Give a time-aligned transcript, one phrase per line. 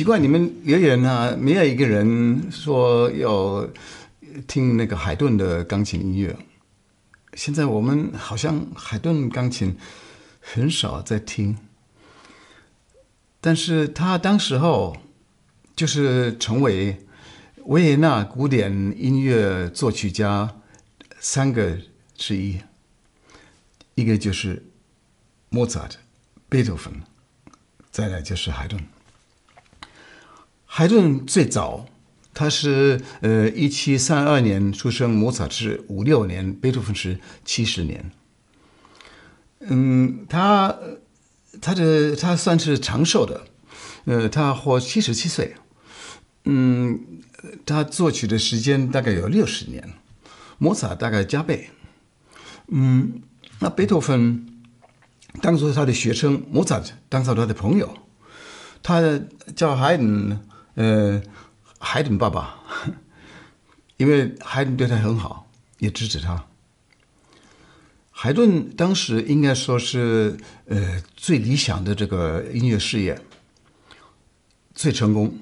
[0.00, 3.68] 奇怪，你们留言呢，没有一个人说要
[4.46, 6.34] 听那个海顿的钢琴音乐。
[7.34, 9.76] 现在我们好像海顿钢琴
[10.40, 11.58] 很少在听，
[13.42, 14.96] 但是他当时候
[15.76, 17.04] 就是成为
[17.66, 20.56] 维也纳古典音乐作曲家
[21.18, 21.76] 三个
[22.14, 22.58] 之一，
[23.96, 24.64] 一个就是
[25.50, 25.98] 莫扎特、
[26.48, 26.90] 贝多芬，
[27.90, 28.82] 再来就是海顿。
[30.72, 31.86] 海顿最早。
[32.32, 38.12] 他是呃，一七三二年出生，莫扎是五六年，贝多芬是七十年。
[39.58, 40.78] 嗯，他
[41.60, 43.42] 他的他算是长寿的，
[44.04, 45.56] 呃，他活七十七岁。
[46.44, 47.00] 嗯，
[47.66, 49.92] 他作曲的时间大概有六十年，
[50.56, 51.70] 莫扎大概加倍。
[52.68, 53.20] 嗯，
[53.58, 54.46] 那贝多芬
[55.42, 57.92] 当做他的学生，莫扎当做他的朋友，
[58.84, 59.20] 他
[59.56, 60.40] 叫海顿，
[60.74, 61.22] 呃。
[61.82, 62.60] 海顿爸爸，
[63.96, 66.44] 因为海顿对他很好，也支持他。
[68.10, 73.18] 海顿当时应该说是呃最理想的这个音乐事业，
[74.74, 75.38] 最成功。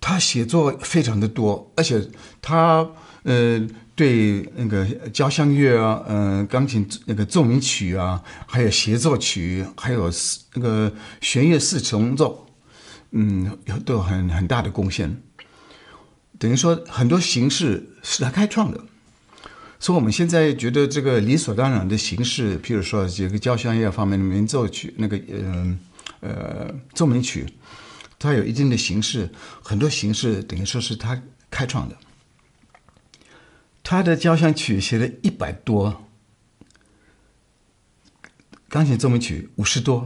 [0.00, 2.04] 他写作非常的多，而且
[2.42, 2.84] 他
[3.22, 10.10] 呃对那个交响乐啊，嗯、呃，钢琴那个奏鸣曲啊，还有协奏曲，还有
[10.54, 12.43] 那个弦乐四重奏，
[13.16, 15.22] 嗯，有都有很很大的贡献。
[16.36, 18.84] 等于说很多形式是他开创的，
[19.78, 25.78] 所以我们现在觉得这个理所当然的形式，譬如说这个交响乐方面的鸣奏曲，那个呃
[26.20, 27.46] 呃奏鸣曲，
[28.18, 29.30] 它有一定的形式，
[29.62, 31.96] 很多形式等于说是他开创的。
[33.84, 36.04] 他的交响曲写了一百多，
[38.68, 40.04] 钢琴奏鸣曲五十多，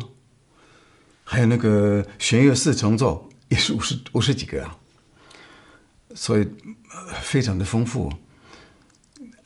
[1.31, 4.79] 还有那个弦乐四重奏也是五十五十几个啊。
[6.15, 6.49] 所以，
[7.21, 8.11] 非常的丰富。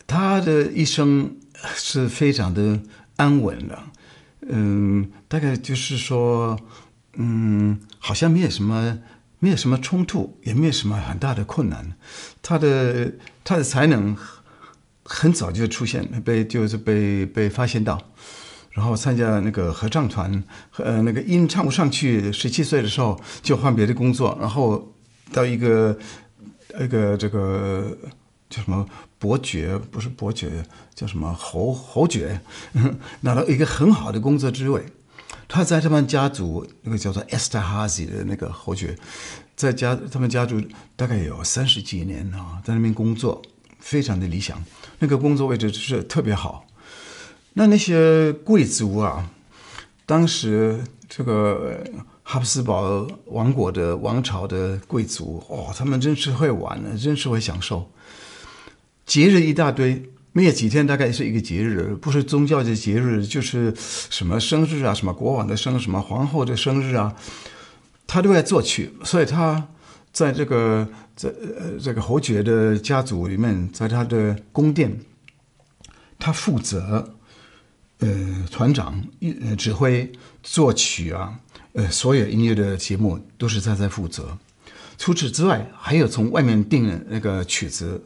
[0.07, 1.37] 他的一生
[1.75, 2.81] 是非常的
[3.17, 3.83] 安稳的，
[4.49, 6.57] 嗯，大概就是说，
[7.15, 9.01] 嗯，好像没有什么，
[9.41, 11.97] 没有什么冲突，也没有什么很大的困难。
[12.41, 13.13] 他的
[13.43, 14.17] 他的才能
[15.03, 18.01] 很早就出现，被就是被被发现到，
[18.73, 20.45] 然后参加那个合唱团，
[20.79, 24.93] 呃，那个音唱不上去，十七岁的时候就换别的工作，然后
[25.33, 25.99] 到一个。
[26.75, 27.95] 那个这个
[28.49, 28.89] 叫什么
[29.19, 29.77] 伯爵？
[29.91, 32.41] 不是伯爵，叫什么侯侯爵？
[33.21, 34.83] 拿到一个很好的工作职位。
[35.47, 38.97] 他在他们家族那个叫做 Esther Hazy 的那个侯爵，
[39.55, 40.63] 在家他们家族
[40.97, 43.43] 大概有三十几年啊，在那边工作
[43.79, 44.65] 非常的理想，
[44.99, 46.65] 那个工作位置是特别好。
[47.55, 49.31] 那那些贵族啊，
[50.07, 51.85] 当时这个。
[52.25, 57.91] 哈布斯堡王国的王朝的贵族哦，他们真是会玩呢，真是会享受。
[59.05, 60.01] 节日一大堆，
[60.33, 67.15] 没有几天，大概是一个节日，不是宗教的节日，就是什么生日啊，什么国王的生日，什么皇后的生日啊，
[68.07, 68.93] 他都在作曲。
[69.03, 69.69] 所以他
[70.13, 74.97] 在这个在呃这个侯爵的家族里面，在他的宫殿，
[76.21, 77.17] 他负责
[78.03, 79.03] 呃团长
[79.41, 81.41] 呃指挥作曲啊。
[81.75, 84.37] 呃，所有音乐的节目都是他在负责。
[84.99, 88.05] 除此之外，还有从外面订的那个曲子，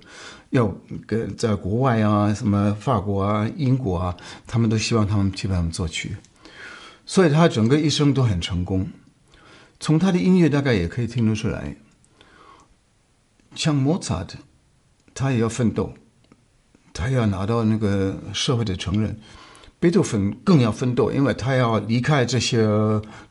[0.51, 0.73] 要
[1.05, 6.17] 跟在国外啊，什么法国啊、英国啊，他们都希望他们去帮他们作曲。
[7.05, 8.89] 所以他整个一生都很成功。
[9.81, 11.75] 从他的音乐大概也可以听得出来，
[13.57, 14.39] 像莫扎特，
[15.13, 15.93] 他也要奋斗，
[16.93, 19.19] 他要拿到那个社会的承认。
[19.79, 22.67] 贝多芬更要奋斗，因为他要离开这些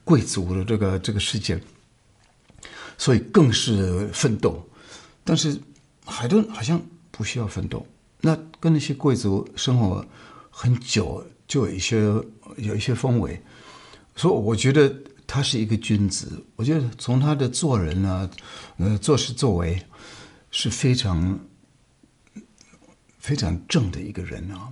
[0.03, 1.59] 贵族的这个这个世界，
[2.97, 4.63] 所以更是奋斗。
[5.23, 5.59] 但是
[6.05, 6.79] 海顿好像
[7.09, 7.85] 不需要奋斗，
[8.21, 10.05] 那跟那些贵族生活
[10.51, 11.97] 很久，就有一些
[12.57, 13.41] 有一些风味。
[14.15, 14.95] 所以我觉得
[15.25, 16.41] 他是一个君子。
[16.55, 18.29] 我觉得从他的做人啊，
[18.77, 19.81] 呃，做事作为
[20.51, 21.39] 是非常
[23.17, 24.71] 非常正的一个人啊。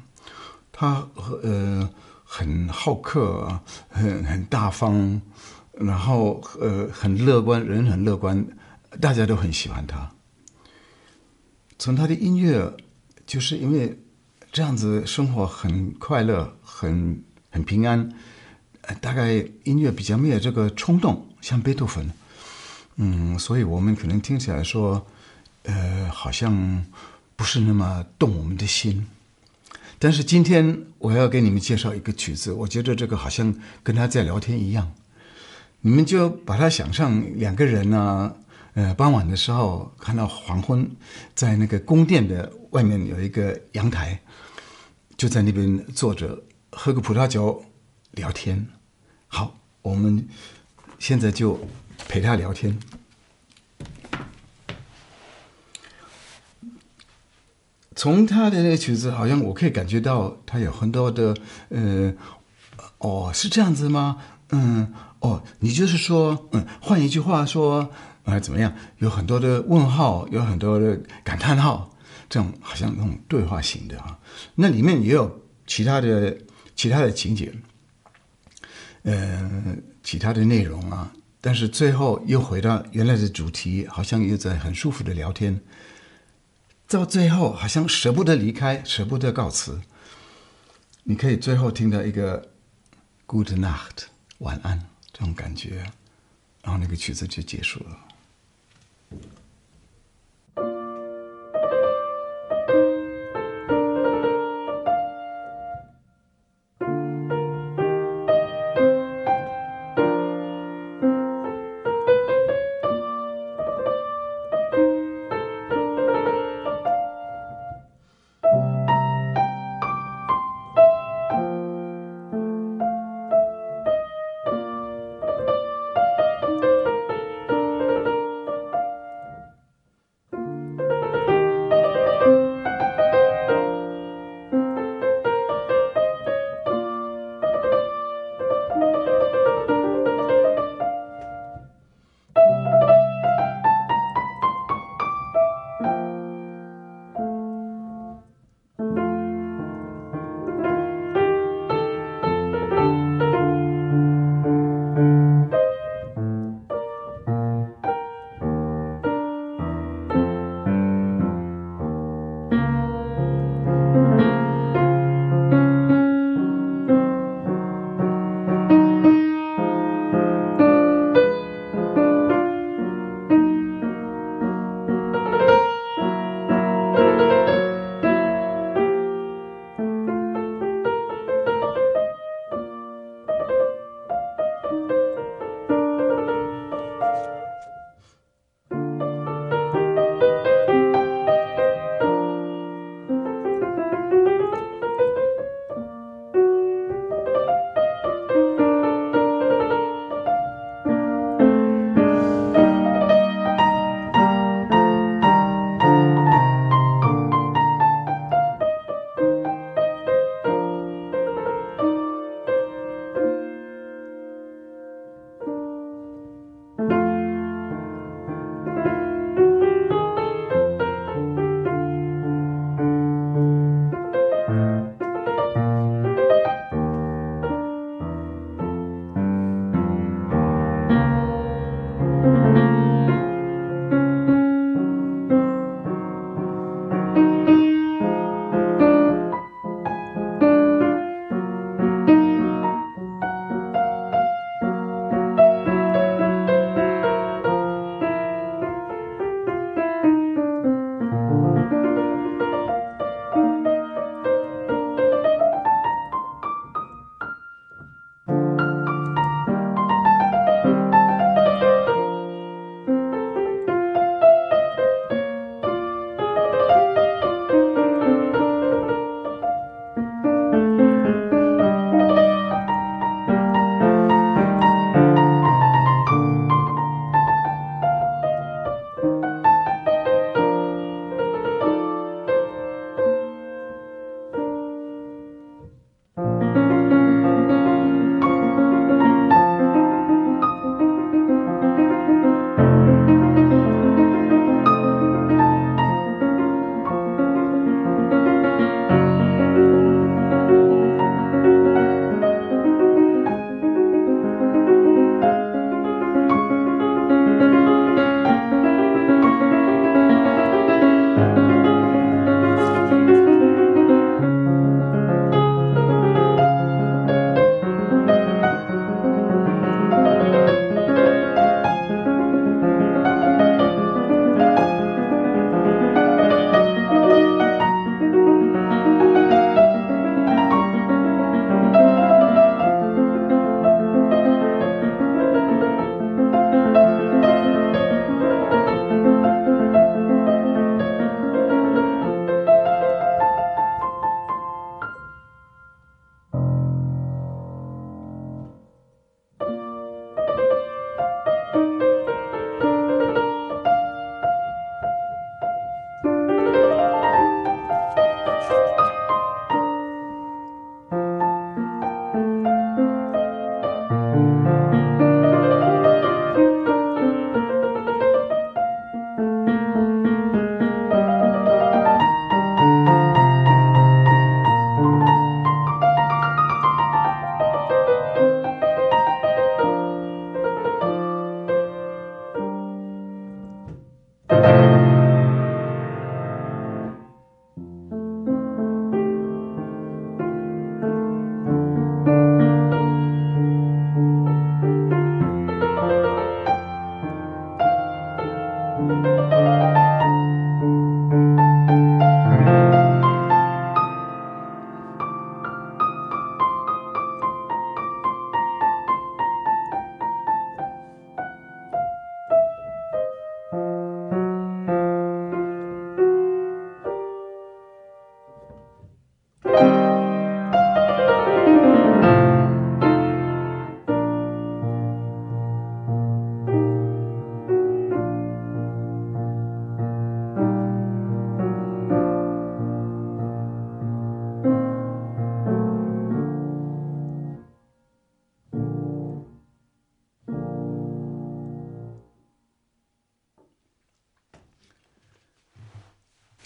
[0.83, 1.07] 他
[1.43, 1.89] 呃
[2.25, 5.21] 很好客，很很大方，
[5.71, 8.45] 然后呃很乐观，人很乐观，
[8.99, 10.11] 大家都很喜欢他。
[11.79, 12.75] 从他的音乐，
[13.25, 13.97] 就是因为
[14.51, 18.11] 这样子生活很快乐，很很平安，
[18.99, 22.11] 大概音乐比较没有这个冲动，像贝多芬，
[22.97, 25.07] 嗯，所以我们可能听起来说，
[25.63, 26.85] 呃，好像
[27.37, 29.07] 不是那么动我们的心。
[30.03, 34.91] 但是今天我要给你们介绍一个曲子，我觉得这个好像跟他在聊天一样。
[35.79, 38.35] 你们就把它想象两个人呢、
[38.73, 40.91] 呃，傍晚的时候看到黄昏，
[41.33, 44.19] 在那个宫殿的外面有一个阳台，
[45.15, 46.37] 就在那边坐着
[46.71, 47.63] 喝个葡萄酒
[48.11, 48.67] 聊天。
[49.27, 50.27] 好，我们
[50.99, 51.57] 现在就
[52.09, 52.77] 陪他聊天。
[57.95, 61.35] 从他的那个曲子，好像我可以感觉到他有很多的，
[61.69, 62.13] 呃，
[62.99, 64.17] 哦，是这样子吗？
[64.49, 67.89] 嗯，哦，你就是说，嗯，换一句话说，
[68.23, 68.73] 呃，怎么样？
[68.97, 71.91] 有很多的问号，有很多的感叹号，
[72.29, 74.17] 这种好像那种对话型的啊。
[74.55, 76.37] 那里面也有其他的
[76.75, 77.53] 其他的情节，
[79.03, 79.51] 呃，
[80.03, 81.11] 其他的内容啊。
[81.41, 85.59] 但是最后又回到原来的主题，好像又在很舒服的聊天。
[86.87, 89.81] 到最后好像舍不得离开，舍不得告辞。
[91.03, 92.49] 你可以最后听到一个
[93.25, 94.05] “Good night”
[94.39, 95.91] 晚安这种感觉，
[96.61, 97.97] 然后那个曲子就结束了。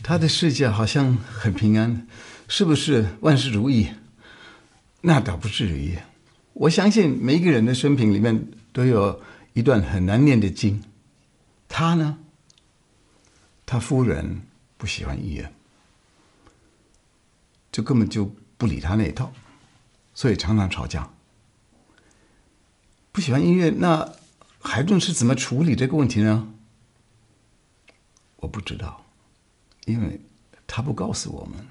[0.08, 2.08] 他的世界好像很平安，
[2.48, 3.90] 是不是万事如意？
[5.02, 6.00] 那倒不至于。
[6.54, 9.22] 我相信每一个人的生平里面都有
[9.52, 10.82] 一段很难念的经。
[11.68, 12.20] 他呢，
[13.66, 14.44] 他夫人
[14.78, 15.52] 不喜欢音乐，
[17.70, 19.34] 就根本就不理他那一套，
[20.14, 21.10] 所以常常吵架。
[23.12, 24.14] 不喜欢音乐，那
[24.62, 26.48] 海顿是怎么处理这个问题呢？
[28.38, 29.04] 我不知道，
[29.88, 30.20] 因为
[30.68, 31.66] 他不告诉我们，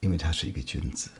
[0.00, 1.10] 因为他是一个君子。